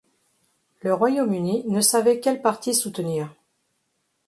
Le 0.81 0.95
Royaume-Uni 0.95 1.63
ne 1.67 1.79
savait 1.79 2.19
quel 2.19 2.41
parti 2.41 2.73
soutenir. 2.73 3.29